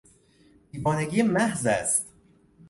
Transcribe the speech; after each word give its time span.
دیوانگی 0.71 1.21
محض 1.21 1.65
است! 1.67 2.05